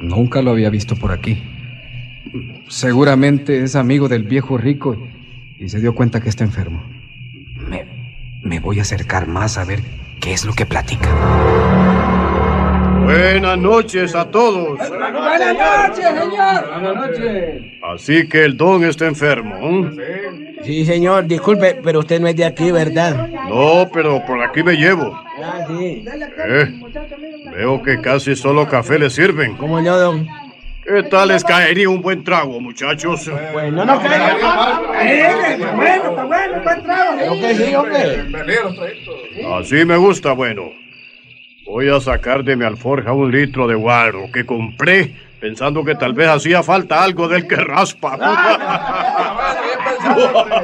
Nunca 0.00 0.40
lo 0.40 0.52
había 0.52 0.70
visto 0.70 0.96
por 0.96 1.12
aquí. 1.12 1.59
Seguramente 2.70 3.64
es 3.64 3.74
amigo 3.74 4.08
del 4.08 4.22
viejo 4.22 4.56
rico 4.56 4.96
y 5.58 5.68
se 5.68 5.80
dio 5.80 5.92
cuenta 5.92 6.20
que 6.20 6.28
está 6.28 6.44
enfermo. 6.44 6.80
Me, 7.68 7.84
me 8.44 8.60
voy 8.60 8.78
a 8.78 8.82
acercar 8.82 9.26
más 9.26 9.58
a 9.58 9.64
ver 9.64 9.80
qué 10.20 10.32
es 10.32 10.44
lo 10.44 10.52
que 10.52 10.66
platica. 10.66 11.08
Buenas 13.02 13.58
noches 13.58 14.14
a 14.14 14.30
todos. 14.30 14.78
Buenas 14.78 15.12
noches, 15.12 16.06
señor. 16.06 16.70
Buenas 16.72 16.94
noches. 16.94 17.62
Así 17.82 18.28
que 18.28 18.44
el 18.44 18.56
don 18.56 18.84
está 18.84 19.08
enfermo. 19.08 19.56
¿eh? 19.98 20.54
Sí, 20.62 20.84
señor, 20.86 21.26
disculpe, 21.26 21.80
pero 21.82 21.98
usted 21.98 22.20
no 22.20 22.28
es 22.28 22.36
de 22.36 22.44
aquí, 22.44 22.70
¿verdad? 22.70 23.28
No, 23.48 23.90
pero 23.92 24.24
por 24.24 24.40
aquí 24.44 24.62
me 24.62 24.74
llevo. 24.76 25.20
Ah, 25.42 25.64
sí. 25.66 26.04
¿Eh? 26.46 26.80
Veo 27.50 27.82
que 27.82 28.00
casi 28.00 28.36
solo 28.36 28.68
café 28.68 28.96
le 28.96 29.10
sirven. 29.10 29.56
¿Cómo 29.56 29.80
no, 29.80 29.98
don? 29.98 30.28
¿Qué 30.92 31.02
tal 31.04 31.28
les 31.28 31.44
caería 31.44 31.88
un 31.88 32.02
buen 32.02 32.24
trago, 32.24 32.60
muchachos? 32.60 33.30
Pues 33.52 33.72
no 33.72 33.86
caiga. 33.86 34.32
Está 35.04 35.72
bueno, 35.76 36.08
está 36.10 36.24
bueno, 36.24 36.54
un 36.56 36.64
buen 36.64 36.82
trago. 36.82 37.16
Creo 37.16 37.40
que 37.40 37.54
sí, 37.54 37.74
hombre. 37.76 38.24
Así 39.60 39.84
me 39.84 39.96
gusta, 39.96 40.32
bueno. 40.32 40.72
Voy 41.66 41.88
a 41.88 42.00
sacar 42.00 42.42
de 42.42 42.56
mi 42.56 42.64
alforja 42.64 43.12
un 43.12 43.30
litro 43.30 43.68
de 43.68 43.76
guaro 43.76 44.30
que 44.32 44.44
compré 44.44 45.12
pensando 45.38 45.84
que 45.84 45.94
tal 45.94 46.12
vez 46.12 46.28
hacía 46.28 46.62
falta 46.64 47.04
algo 47.04 47.28
del 47.28 47.46
que 47.46 47.54
raspa. 47.56 48.18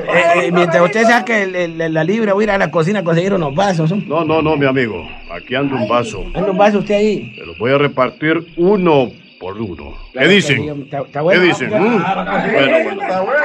Eh, 0.08 0.46
eh, 0.46 0.50
mientras 0.52 0.82
usted 0.82 1.04
saque 1.04 1.44
el- 1.44 1.54
el- 1.80 1.94
la 1.94 2.02
libra, 2.02 2.32
voy 2.32 2.42
a 2.42 2.46
ir 2.46 2.50
a 2.50 2.58
la 2.58 2.70
cocina 2.72 2.98
a 2.98 3.04
conseguir 3.04 3.32
unos 3.34 3.54
vasos. 3.54 3.90
¿no? 3.92 4.02
No, 4.06 4.24
no, 4.24 4.42
no, 4.42 4.56
mi 4.56 4.66
amigo. 4.66 5.08
Aquí 5.30 5.54
anda 5.54 5.76
un 5.76 5.86
vaso. 5.88 6.24
Anda 6.34 6.50
un 6.50 6.58
vaso 6.58 6.78
usted 6.80 6.94
ahí. 6.96 7.32
Te 7.36 7.46
los 7.46 7.56
voy 7.58 7.72
a 7.72 7.78
repartir 7.78 8.44
uno 8.56 9.12
por 9.38 9.60
uno. 9.60 9.94
¿Qué 10.12 10.18
Claro 10.18 10.28
dicen? 10.28 10.82
Está, 10.82 11.00
está 11.00 11.22
bueno. 11.22 11.40
¿Qué 11.40 11.46
dicen? 11.48 11.68
Claro, 11.68 11.84
Mm. 11.90 11.96
claro, 12.02 12.42
sí. 12.42 12.50
Bueno, 12.54 12.78
bueno. 12.84 13.02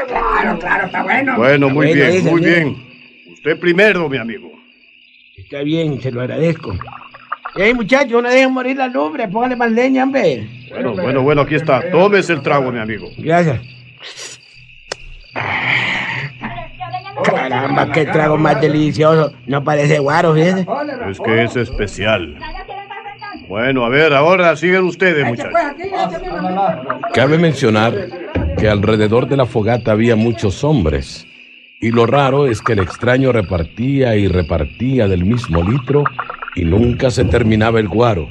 Claro, 0.08 0.60
claro, 0.60 0.86
está 0.86 1.04
bueno. 1.04 1.36
Bueno, 1.38 1.70
muy 1.70 1.76
Bueno, 1.88 1.94
bien, 1.96 2.12
dice, 2.12 2.32
muy 2.32 2.42
bien. 2.42 2.78
Usted 3.34 3.60
primero, 3.60 4.10
mi 4.10 4.18
amigo. 4.18 4.52
Está 5.38 5.62
bien, 5.64 6.02
se 6.02 6.12
lo 6.12 6.22
agradezco. 6.22 6.74
Ey, 7.56 7.74
muchachos, 7.74 8.24
no 8.24 8.30
dejen 8.30 8.54
morir 8.54 8.78
la 8.78 8.88
lumbre, 8.88 9.28
póngale 9.28 9.56
más 9.58 9.72
leña, 9.72 10.04
hombre. 10.04 10.48
Bueno, 10.70 10.94
bueno, 10.94 11.22
bueno, 11.22 11.42
aquí 11.42 11.56
está. 11.56 11.90
Tómese 11.92 12.32
el 12.34 12.42
trago, 12.42 12.72
mi 12.72 12.80
amigo. 12.80 13.10
Gracias. 13.18 13.60
Caramba, 17.24 17.92
qué 17.92 18.06
trago 18.06 18.38
más 18.38 18.60
delicioso. 18.62 19.34
No 19.46 19.64
parece 19.64 20.00
guaro, 20.00 20.34
fíjese. 20.34 20.66
Es 21.10 21.20
que 21.20 21.44
es 21.44 21.56
especial. 21.56 22.38
Bueno, 23.52 23.84
a 23.84 23.90
ver, 23.90 24.14
ahora 24.14 24.56
siguen 24.56 24.86
ustedes, 24.86 25.28
muchachos. 25.28 25.52
Cabe 27.14 27.38
mencionar 27.38 27.94
que 28.58 28.70
alrededor 28.70 29.28
de 29.28 29.36
la 29.36 29.46
fogata 29.46 29.92
había 29.92 30.16
muchos 30.16 30.64
hombres, 30.64 31.28
y 31.82 31.92
lo 31.92 32.06
raro 32.06 32.48
es 32.48 32.62
que 32.62 32.72
el 32.72 32.80
extraño 32.80 33.34
repartía 33.34 34.16
y 34.16 34.30
repartía 34.30 35.10
del 35.10 35.26
mismo 35.26 35.62
litro 35.64 36.06
y 36.56 36.64
nunca 36.64 37.12
se 37.12 37.26
terminaba 37.26 37.82
el 37.82 37.90
guaro. 37.90 38.30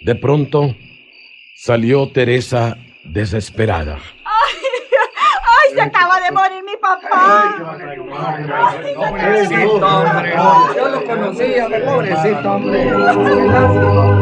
De 0.00 0.14
pronto 0.14 0.74
salió 1.54 2.08
Teresa 2.08 2.78
desesperada. 3.04 3.98
¡Ay, 4.24 5.74
se 5.74 5.82
acaba 5.82 6.18
de 6.20 6.30
morir 6.30 6.64
mi 6.64 6.76
papá! 6.80 7.56
Pobrecito, 8.94 9.86
hombre. 9.86 10.32
Yo 10.76 10.88
lo 10.88 11.04
conocía, 11.04 11.68
pobrecito, 11.84 12.52
hombre. 12.52 14.13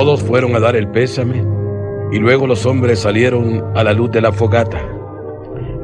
Todos 0.00 0.22
fueron 0.22 0.56
a 0.56 0.60
dar 0.60 0.76
el 0.76 0.88
pésame 0.88 1.44
y 2.10 2.18
luego 2.18 2.46
los 2.46 2.64
hombres 2.64 3.00
salieron 3.00 3.62
a 3.76 3.84
la 3.84 3.92
luz 3.92 4.10
de 4.10 4.22
la 4.22 4.32
fogata. 4.32 4.80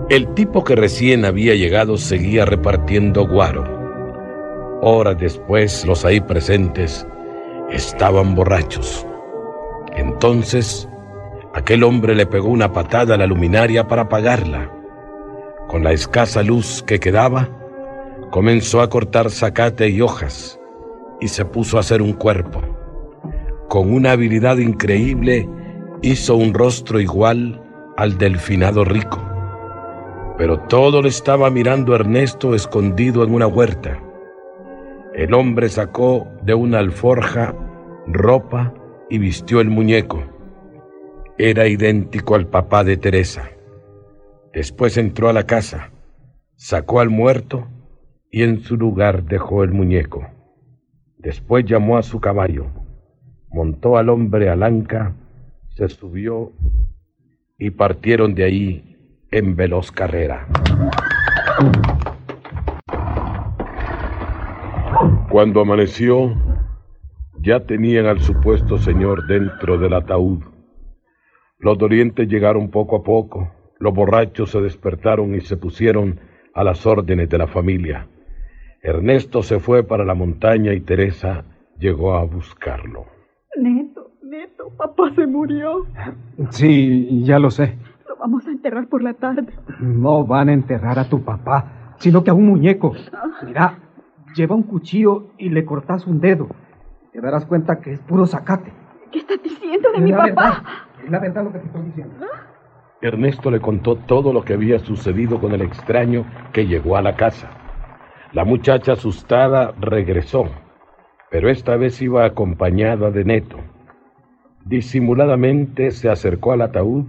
El 0.09 0.33
tipo 0.33 0.65
que 0.65 0.75
recién 0.75 1.27
había 1.27 1.55
llegado 1.55 1.99
seguía 1.99 2.47
repartiendo 2.47 3.29
guaro. 3.29 4.79
Horas 4.81 5.19
después 5.19 5.85
los 5.85 6.07
ahí 6.07 6.21
presentes 6.21 7.07
estaban 7.71 8.35
borrachos. 8.35 9.07
Entonces 9.95 10.89
aquel 11.53 11.85
hombre 11.85 12.15
le 12.15 12.25
pegó 12.25 12.49
una 12.49 12.73
patada 12.73 13.17
a 13.17 13.19
la 13.19 13.27
luminaria 13.27 13.87
para 13.87 14.05
apagarla. 14.05 14.73
Con 15.69 15.85
la 15.85 15.93
escasa 15.93 16.43
luz 16.43 16.83
que 16.83 16.99
quedaba, 16.99 17.51
comenzó 18.31 18.81
a 18.81 18.89
cortar 18.89 19.31
zacate 19.31 19.91
y 19.91 20.01
hojas 20.01 20.59
y 21.21 21.29
se 21.29 21.45
puso 21.45 21.77
a 21.77 21.81
hacer 21.81 22.01
un 22.01 22.15
cuerpo 22.15 22.76
con 23.69 23.93
una 23.93 24.13
habilidad 24.13 24.59
increíble, 24.59 25.49
hizo 26.03 26.37
un 26.37 26.55
rostro 26.55 27.01
igual 27.01 27.61
al 27.97 28.19
del 28.19 28.39
finado 28.39 28.85
rico. 28.85 29.23
Pero 30.39 30.61
todo 30.61 31.03
lo 31.03 31.09
estaba 31.09 31.51
mirando 31.51 31.95
Ernesto 31.95 32.55
escondido 32.55 33.25
en 33.25 33.35
una 33.35 33.47
huerta. 33.47 34.01
El 35.15 35.35
hombre 35.35 35.69
sacó 35.69 36.29
de 36.43 36.55
una 36.55 36.79
alforja 36.79 37.55
ropa 38.07 38.75
y 39.09 39.19
vistió 39.19 39.61
el 39.61 39.71
muñeco. 39.71 40.23
Era 41.39 41.67
idéntico 41.67 42.35
al 42.35 42.47
papá 42.47 42.85
de 42.85 42.97
Teresa. 42.97 43.51
Después 44.53 44.97
entró 44.97 45.29
a 45.29 45.33
la 45.33 45.45
casa, 45.45 45.91
sacó 46.55 47.01
al 47.01 47.11
muerto 47.11 47.67
y 48.31 48.43
en 48.43 48.61
su 48.61 48.77
lugar 48.77 49.25
dejó 49.25 49.65
el 49.65 49.73
muñeco. 49.73 50.27
Después 51.19 51.65
llamó 51.65 51.97
a 51.99 52.03
su 52.03 52.21
caballo 52.21 52.67
montó 53.57 53.97
al 53.97 54.11
hombre 54.11 54.51
al 54.51 54.63
anca, 54.63 55.15
se 55.71 55.89
subió 55.89 56.53
y 57.59 57.71
partieron 57.71 58.35
de 58.35 58.45
ahí 58.45 58.97
en 59.31 59.57
veloz 59.57 59.91
carrera. 59.91 60.47
Cuando 65.31 65.63
amaneció, 65.63 66.35
ya 67.41 67.61
tenían 67.61 68.05
al 68.05 68.21
supuesto 68.21 68.77
señor 68.77 69.27
dentro 69.27 69.79
del 69.79 69.95
ataúd. 69.95 70.43
Los 71.59 71.79
dolientes 71.79 72.29
llegaron 72.29 72.71
poco 72.71 72.97
a 72.97 73.03
poco, 73.03 73.51
los 73.79 73.95
borrachos 73.95 74.51
se 74.51 74.61
despertaron 74.61 75.35
y 75.35 75.41
se 75.41 75.57
pusieron 75.57 76.21
a 76.53 76.63
las 76.63 76.85
órdenes 76.85 77.31
de 77.31 77.39
la 77.39 77.47
familia. 77.47 78.07
Ernesto 78.83 79.43
se 79.43 79.61
fue 79.61 79.83
para 79.83 80.05
la 80.05 80.15
montaña 80.15 80.75
y 80.75 80.81
Teresa 80.81 81.45
llegó 81.79 82.17
a 82.17 82.25
buscarlo. 82.25 83.16
Neto, 83.59 84.11
Neto, 84.23 84.71
papá 84.77 85.13
se 85.15 85.27
murió. 85.27 85.87
Sí, 86.51 87.25
ya 87.25 87.39
lo 87.39 87.51
sé. 87.51 87.79
Lo 88.09 88.17
vamos 88.17 88.47
a 88.47 88.51
enterrar 88.51 88.89
por 88.89 89.03
la 89.03 89.15
tarde. 89.15 89.47
No 89.81 90.25
van 90.27 90.49
a 90.49 90.53
enterrar 90.53 90.99
a 90.99 91.09
tu 91.09 91.23
papá, 91.23 91.95
sino 91.99 92.23
que 92.25 92.31
a 92.31 92.35
un 92.35 92.47
muñeco. 92.47 92.93
Mira, 93.45 93.79
lleva 94.35 94.55
un 94.55 94.63
cuchillo 94.65 95.29
y 95.39 95.49
le 95.49 95.65
cortas 95.65 96.07
un 96.07 96.21
dedo. 96.21 96.49
Te 97.13 97.21
darás 97.21 97.47
cuenta 97.47 97.81
que 97.81 97.93
es 97.93 98.01
puro 98.01 98.27
zacate. 98.27 98.73
¿Qué 99.11 99.21
estás 99.21 99.43
diciendo 99.43 99.89
de 99.93 99.99
Es 99.99 100.03
mi 100.05 100.13
papá? 100.13 100.25
verdad, 100.27 100.53
es 101.05 101.11
la 101.11 101.19
verdad 101.19 101.45
lo 101.45 101.53
que 101.53 101.59
te 101.61 101.67
estoy 101.67 101.83
diciendo. 101.83 102.15
Ernesto 103.01 103.51
le 103.51 103.61
contó 103.61 103.97
todo 103.97 104.33
lo 104.33 104.43
que 104.45 104.55
había 104.55 104.79
sucedido 104.81 105.39
con 105.41 105.53
el 105.53 105.63
extraño 105.63 106.25
que 106.53 106.67
llegó 106.67 106.97
a 106.97 107.03
la 107.03 107.15
casa. 107.15 107.49
La 108.33 108.45
muchacha 108.45 108.93
asustada 108.93 109.73
regresó, 109.81 110.47
pero 111.37 111.51
esta 111.51 111.77
vez 111.77 112.01
iba 112.01 112.25
acompañada 112.25 113.11
de 113.11 113.23
Neto. 113.23 113.59
Disimuladamente 114.65 115.91
se 115.91 116.09
acercó 116.09 116.53
al 116.53 116.63
ataúd 116.63 117.05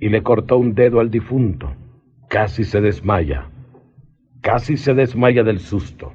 y 0.00 0.08
le 0.08 0.24
cortó 0.24 0.58
un 0.58 0.74
dedo 0.74 0.98
al 0.98 1.12
difunto. 1.12 1.72
Casi 2.28 2.64
se 2.64 2.80
desmaya. 2.80 3.50
Casi 4.40 4.76
se 4.76 4.94
desmaya 4.94 5.44
del 5.44 5.60
susto. 5.60 6.12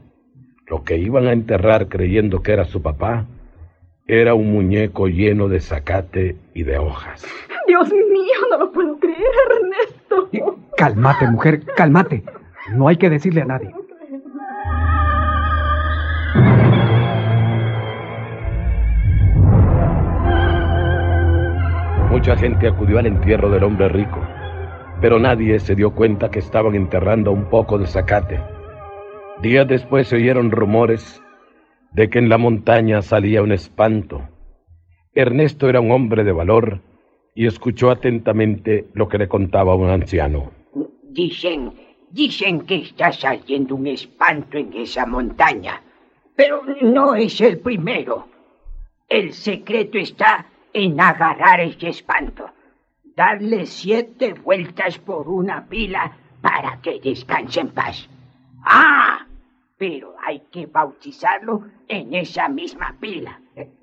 Lo 0.68 0.84
que 0.84 0.98
iban 0.98 1.26
a 1.28 1.32
enterrar 1.32 1.88
creyendo 1.88 2.44
que 2.44 2.52
era 2.52 2.66
su 2.66 2.82
papá 2.82 3.28
era 4.08 4.34
un 4.34 4.52
muñeco 4.52 5.08
lleno 5.08 5.48
de 5.48 5.62
zacate 5.62 6.36
y 6.54 6.64
de 6.64 6.78
hojas. 6.78 7.26
Dios 7.66 7.90
mío, 7.94 8.40
no 8.52 8.58
lo 8.58 8.72
puedo 8.74 9.00
creer, 9.00 9.18
Ernesto. 9.56 10.58
Cálmate, 10.76 11.28
mujer, 11.28 11.64
cálmate. 11.78 12.26
No 12.74 12.90
hay 12.90 12.98
que 12.98 13.10
decirle 13.10 13.44
a 13.44 13.46
nadie. 13.46 13.74
Mucha 22.28 22.42
gente 22.42 22.68
acudió 22.68 23.00
al 23.00 23.06
entierro 23.06 23.50
del 23.50 23.64
hombre 23.64 23.88
rico, 23.88 24.20
pero 25.00 25.18
nadie 25.18 25.58
se 25.62 25.76
dio 25.76 25.92
cuenta 25.92 26.30
que 26.30 26.40
estaban 26.40 26.76
enterrando 26.76 27.32
un 27.32 27.46
poco 27.46 27.78
de 27.78 27.88
zacate. 27.88 28.42
Días 29.42 29.66
después 29.66 30.10
se 30.10 30.18
oyeron 30.18 30.52
rumores 30.52 31.24
de 31.94 32.10
que 32.10 32.20
en 32.20 32.28
la 32.28 32.38
montaña 32.38 33.02
salía 33.02 33.42
un 33.42 33.54
espanto. 33.54 34.28
Ernesto 35.14 35.70
era 35.70 35.80
un 35.80 35.90
hombre 35.90 36.26
de 36.26 36.34
valor 36.34 36.82
y 37.34 37.48
escuchó 37.48 37.92
atentamente 37.92 38.88
lo 38.94 39.08
que 39.08 39.20
le 39.20 39.30
contaba 39.30 39.76
un 39.76 39.90
anciano. 39.90 40.52
Dicen, 41.04 41.72
dicen 42.12 42.66
que 42.66 42.76
está 42.76 43.14
saliendo 43.14 43.74
un 43.74 43.88
espanto 43.88 44.58
en 44.58 44.74
esa 44.74 45.06
montaña, 45.06 45.82
pero 46.36 46.62
no 46.82 47.16
es 47.16 47.40
el 47.40 47.60
primero. 47.60 48.28
El 49.08 49.32
secreto 49.32 49.98
está 49.98 50.46
en 50.74 51.00
agarrar 51.00 51.60
ese 51.62 51.90
espanto, 51.90 52.50
darle 53.16 53.66
siete 53.66 54.34
vueltas 54.34 54.98
por 55.00 55.28
una 55.28 55.66
pila 55.68 56.18
para 56.42 56.80
que 56.82 57.00
descanse 57.00 57.62
en 57.62 57.70
paz. 57.70 58.10
Ah, 58.64 59.26
pero 59.78 60.16
hay 60.26 60.42
que 60.52 60.66
bautizarlo 60.66 61.64
en 61.88 62.14
esa 62.14 62.50
misma 62.50 62.96
pila. 63.00 63.40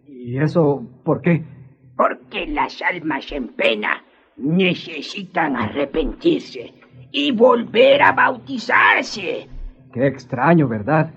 ¿Y 0.07 0.39
eso 0.39 0.83
por 1.05 1.21
qué? 1.23 1.43
Porque 1.97 2.47
las 2.47 2.83
almas 2.83 3.31
en 3.33 3.49
pena 3.49 4.03
necesitan 4.37 5.57
arrepentirse 5.57 6.75
y 7.13 7.31
volver 7.31 8.03
a 8.03 8.13
bautizarse. 8.13 9.49
Qué 9.93 10.07
extraño, 10.07 10.67
¿verdad? 10.67 11.13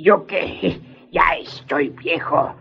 Yo 0.00 0.26
que 0.26 0.80
ya 1.10 1.34
estoy 1.40 1.88
viejo, 1.88 2.54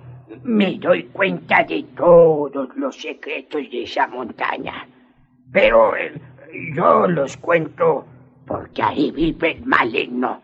me 0.43 0.77
doy 0.79 1.03
cuenta 1.05 1.63
de 1.63 1.83
todos 1.95 2.69
los 2.75 2.95
secretos 2.99 3.61
de 3.71 3.83
esa 3.83 4.07
montaña. 4.07 4.87
Pero 5.51 5.95
eh, 5.95 6.13
yo 6.73 7.07
los 7.07 7.37
cuento 7.37 8.05
porque 8.45 8.81
ahí 8.81 9.11
vive 9.11 9.53
el 9.53 9.65
maligno. 9.65 10.41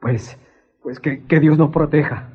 Pues, 0.00 0.38
pues 0.82 1.00
que, 1.00 1.24
que 1.24 1.40
Dios 1.40 1.58
nos 1.58 1.70
proteja. 1.70 2.28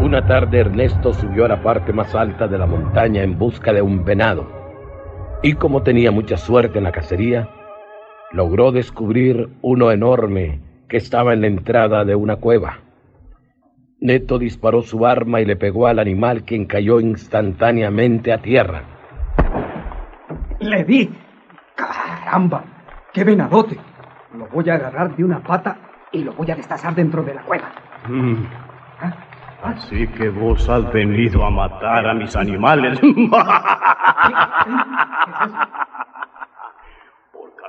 Una 0.00 0.26
tarde 0.26 0.58
Ernesto 0.58 1.14
subió 1.14 1.44
a 1.44 1.48
la 1.48 1.62
parte 1.62 1.92
más 1.92 2.14
alta 2.16 2.48
de 2.48 2.58
la 2.58 2.66
montaña 2.66 3.22
en 3.22 3.38
busca 3.38 3.72
de 3.72 3.80
un 3.80 4.04
venado. 4.04 4.44
Y 5.42 5.54
como 5.54 5.82
tenía 5.82 6.10
mucha 6.10 6.36
suerte 6.36 6.78
en 6.78 6.84
la 6.84 6.92
cacería, 6.92 7.48
logró 8.32 8.72
descubrir 8.72 9.48
uno 9.62 9.90
enorme 9.90 10.60
que 10.88 10.96
estaba 10.96 11.32
en 11.32 11.42
la 11.42 11.46
entrada 11.46 12.04
de 12.04 12.14
una 12.14 12.36
cueva. 12.36 12.78
Neto 14.00 14.38
disparó 14.38 14.82
su 14.82 15.04
arma 15.06 15.40
y 15.40 15.44
le 15.44 15.56
pegó 15.56 15.86
al 15.86 15.98
animal 15.98 16.44
quien 16.44 16.66
cayó 16.66 17.00
instantáneamente 17.00 18.32
a 18.32 18.38
tierra. 18.38 18.82
Le 20.60 20.84
di. 20.84 21.10
Caramba, 21.76 22.64
qué 23.12 23.24
venadote. 23.24 23.76
Lo 24.36 24.46
voy 24.48 24.70
a 24.70 24.74
agarrar 24.74 25.16
de 25.16 25.24
una 25.24 25.42
pata 25.42 25.76
y 26.12 26.24
lo 26.24 26.32
voy 26.32 26.50
a 26.50 26.56
destazar 26.56 26.94
dentro 26.94 27.22
de 27.22 27.34
la 27.34 27.42
cueva. 27.42 27.72
Mm. 28.08 28.44
Así 29.62 30.06
que 30.08 30.30
vos 30.30 30.68
has 30.70 30.90
venido 30.92 31.44
a 31.44 31.50
matar 31.50 32.06
a 32.06 32.14
mis 32.14 32.34
animales. 32.34 32.98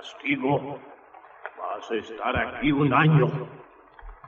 Castigo, 0.01 0.79
vas 1.59 1.91
a 1.91 1.95
estar 1.95 2.35
aquí 2.37 2.71
un 2.71 2.93
año. 2.93 3.29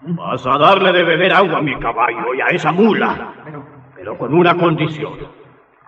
Vas 0.01 0.45
a 0.45 0.57
darle 0.57 0.91
de 0.91 1.03
beber 1.03 1.33
agua 1.33 1.59
a 1.59 1.61
mi 1.61 1.77
caballo 1.79 2.33
y 2.35 2.41
a 2.41 2.47
esa 2.47 2.71
mula. 2.71 3.33
Pero 3.95 4.17
con 4.17 4.33
una 4.33 4.55
condición. 4.55 5.13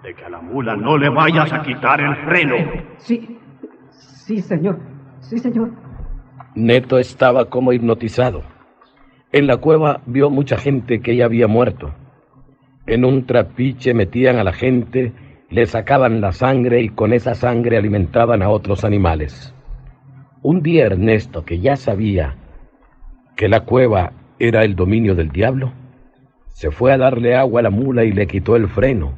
De 0.02 0.14
que 0.14 0.26
a 0.26 0.30
la 0.30 0.42
mula 0.42 0.76
no 0.76 0.98
le 0.98 1.10
vayas 1.10 1.52
a 1.52 1.62
quitar 1.62 2.00
el 2.00 2.16
freno. 2.16 2.56
Sí, 2.98 3.40
sí, 3.92 4.42
señor. 4.42 4.80
Sí, 5.20 5.38
señor. 5.40 5.72
Neto 6.56 6.98
estaba 6.98 7.46
como 7.46 7.74
hipnotizado. 7.74 8.44
En 9.32 9.48
la 9.48 9.58
cueva 9.58 10.02
vio 10.06 10.30
mucha 10.30 10.58
gente 10.58 11.02
que 11.02 11.16
ya 11.16 11.26
había 11.26 11.48
muerto. 11.48 11.94
En 12.88 13.04
un 13.04 13.26
trapiche 13.26 13.94
metían 13.94 14.38
a 14.38 14.44
la 14.44 14.54
gente, 14.54 15.12
le 15.50 15.66
sacaban 15.66 16.22
la 16.22 16.32
sangre 16.32 16.82
y 16.82 16.90
con 16.90 17.14
esa 17.14 17.36
sangre 17.36 17.78
alimentaban 17.78 18.42
a 18.42 18.50
otros 18.50 18.86
animales. 18.86 19.55
Un 20.48 20.62
día 20.62 20.86
Ernesto, 20.86 21.44
que 21.44 21.60
ya 21.60 21.76
sabía 21.76 22.36
que 23.36 23.50
la 23.50 23.62
cueva 23.62 24.12
era 24.38 24.64
el 24.64 24.76
dominio 24.76 25.16
del 25.16 25.30
diablo, 25.30 25.72
se 26.50 26.70
fue 26.70 26.94
a 26.94 27.00
darle 27.00 27.36
agua 27.36 27.62
a 27.62 27.64
la 27.64 27.72
mula 27.72 28.04
y 28.04 28.12
le 28.12 28.28
quitó 28.28 28.56
el 28.56 28.68
freno. 28.68 29.16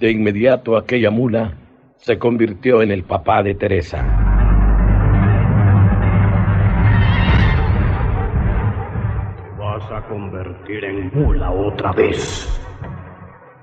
De 0.00 0.10
inmediato 0.10 0.76
aquella 0.76 1.12
mula 1.12 1.52
se 1.98 2.18
convirtió 2.18 2.82
en 2.82 2.90
el 2.90 3.04
papá 3.04 3.44
de 3.44 3.54
Teresa. 3.54 4.04
vas 9.56 9.92
a 9.92 10.08
convertir 10.08 10.84
en 10.84 11.12
mula 11.14 11.52
otra 11.52 11.92
vez. 11.92 12.60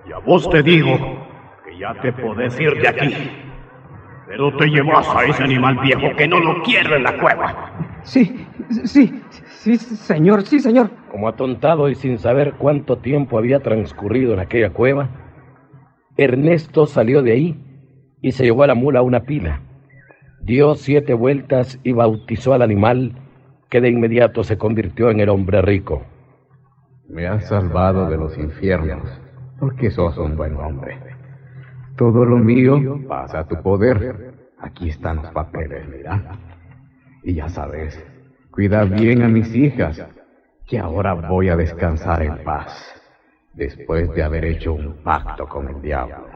Y 0.08 0.14
a 0.14 0.20
vos 0.20 0.50
te 0.50 0.64
digo 0.64 0.98
que 1.66 1.78
ya 1.78 1.94
te 2.02 2.14
podés 2.14 2.58
ir 2.58 2.74
de 2.80 2.88
aquí. 2.88 3.16
Pero 4.28 4.56
te 4.58 4.68
llevas 4.68 5.08
a 5.16 5.26
ese 5.26 5.44
animal 5.44 5.78
viejo 5.80 6.16
que 6.18 6.28
no 6.28 6.40
lo 6.40 6.64
quiere 6.64 6.96
en 6.96 7.04
la 7.04 7.18
cueva. 7.18 7.72
Sí, 8.04 8.48
sí, 8.86 9.22
sí, 9.48 9.78
señor, 9.78 10.44
sí, 10.44 10.60
señor. 10.60 10.90
Como 11.12 11.28
atontado 11.28 11.90
y 11.90 11.96
sin 11.96 12.18
saber 12.18 12.54
cuánto 12.58 12.98
tiempo 12.98 13.38
había 13.38 13.60
transcurrido 13.62 14.34
en 14.34 14.40
aquella 14.40 14.72
cueva, 14.72 15.10
Ernesto 16.18 16.86
salió 16.86 17.22
de 17.22 17.32
ahí 17.34 17.66
y 18.22 18.32
se 18.32 18.44
llevó 18.44 18.64
a 18.64 18.68
la 18.68 18.76
mula 18.76 19.00
a 19.00 19.04
una 19.04 19.22
pila. 19.22 19.62
Dio 20.42 20.76
siete 20.76 21.14
vueltas 21.14 21.80
y 21.84 21.92
bautizó 21.94 22.54
al 22.54 22.62
animal 22.62 23.14
que 23.70 23.82
de 23.82 23.90
inmediato 23.90 24.44
se 24.44 24.58
convirtió 24.58 25.10
en 25.10 25.20
el 25.20 25.30
hombre 25.30 25.62
rico. 25.62 26.04
Me 27.10 27.28
has 27.28 27.48
salvado 27.48 28.10
de 28.10 28.18
los 28.18 28.38
infiernos, 28.38 29.10
porque 29.60 29.92
sos 29.92 30.18
un 30.18 30.36
buen 30.36 30.56
hombre. 30.56 31.14
Todo 31.98 32.26
lo 32.26 32.38
mío 32.38 33.00
pasa 33.08 33.40
a 33.40 33.48
tu 33.48 33.62
poder. 33.62 34.34
Aquí 34.60 34.90
están 34.90 35.18
los 35.18 35.28
papeles, 35.28 35.88
mira. 35.88 36.38
Y 37.24 37.36
ya 37.36 37.50
sabes, 37.50 38.04
cuida 38.52 38.84
bien 38.84 39.22
a 39.22 39.28
mis 39.28 39.54
hijas, 39.56 40.06
que 40.68 40.78
ahora 40.78 41.14
voy 41.14 41.50
a 41.50 41.56
descansar 41.56 42.24
en 42.24 42.44
paz, 42.44 42.94
después 43.54 44.14
de 44.14 44.24
haber 44.24 44.46
hecho 44.46 44.74
un 44.74 44.96
pacto 45.04 45.48
con 45.48 45.68
el 45.70 45.82
diablo. 45.82 46.28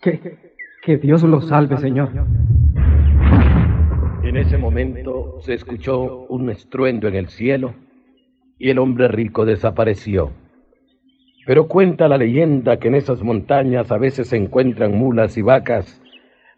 Que, 0.00 0.52
que 0.82 0.96
Dios 0.96 1.22
lo 1.22 1.40
salve, 1.40 1.76
señor. 1.76 2.10
En 4.22 4.36
ese 4.36 4.56
momento 4.56 5.38
se 5.40 5.54
escuchó 5.54 6.26
un 6.28 6.48
estruendo 6.50 7.08
en 7.08 7.16
el 7.16 7.28
cielo 7.28 7.74
y 8.58 8.70
el 8.70 8.78
hombre 8.78 9.08
rico 9.08 9.44
desapareció. 9.44 10.32
Pero 11.44 11.66
cuenta 11.66 12.08
la 12.08 12.18
leyenda 12.18 12.78
que 12.78 12.88
en 12.88 12.94
esas 12.94 13.22
montañas 13.22 13.90
a 13.90 13.98
veces 13.98 14.28
se 14.28 14.36
encuentran 14.36 14.96
mulas 14.96 15.36
y 15.36 15.42
vacas 15.42 16.00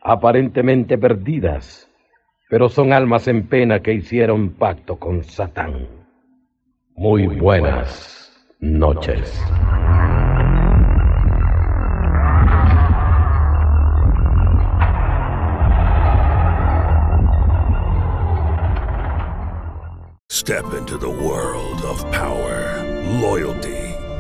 aparentemente 0.03 0.99
perdidas, 0.99 1.91
pero 2.51 2.69
son 2.69 2.93
almas 2.93 3.27
en 3.27 3.47
pena 3.47 3.81
que 3.81 3.95
hicieron 3.95 4.51
pacto 4.51 4.99
con 4.99 5.25
Satán. 5.25 5.89
Muy 6.95 7.27
buenas 7.27 8.31
noches. 8.61 9.43
Step 20.31 20.75
into 20.75 20.99
the 20.99 21.09
world 21.09 21.83
of 21.87 22.05
power, 22.13 22.83
loyalty, 23.23 23.94